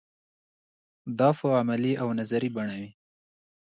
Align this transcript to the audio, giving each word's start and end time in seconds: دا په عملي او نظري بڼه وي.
دا 1.19 1.29
په 1.39 1.47
عملي 1.59 1.93
او 2.01 2.07
نظري 2.19 2.49
بڼه 2.55 2.75
وي. 2.81 2.91